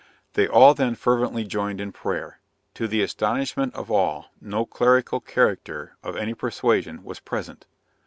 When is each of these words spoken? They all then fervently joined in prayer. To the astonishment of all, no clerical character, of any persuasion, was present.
They 0.33 0.47
all 0.47 0.73
then 0.73 0.95
fervently 0.95 1.43
joined 1.43 1.79
in 1.79 1.91
prayer. 1.91 2.39
To 2.73 2.87
the 2.87 3.03
astonishment 3.03 3.75
of 3.75 3.91
all, 3.91 4.31
no 4.41 4.65
clerical 4.65 5.19
character, 5.19 5.95
of 6.01 6.17
any 6.17 6.33
persuasion, 6.33 7.03
was 7.03 7.19
present. 7.19 7.67